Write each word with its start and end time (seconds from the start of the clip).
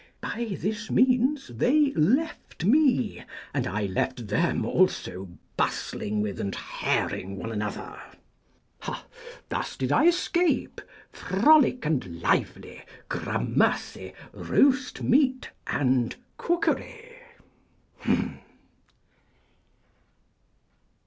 By 0.19 0.57
this 0.59 0.89
means 0.89 1.49
they 1.49 1.91
left 1.93 2.65
me, 2.65 3.23
and 3.53 3.67
I 3.67 3.85
left 3.85 4.29
them 4.29 4.65
also 4.65 5.29
bustling 5.55 6.21
with 6.21 6.39
and 6.39 6.55
hairing 6.55 7.37
one 7.37 7.51
another. 7.51 8.01
Thus 9.49 9.77
did 9.77 9.91
I 9.91 10.07
escape 10.07 10.81
frolic 11.11 11.85
and 11.85 12.19
lively, 12.19 12.81
gramercy 13.09 14.13
roastmeat 14.33 15.49
and 15.67 16.15
cookery. 16.35 17.19